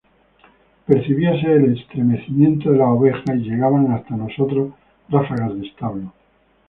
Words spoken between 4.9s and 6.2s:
ráfagas de establo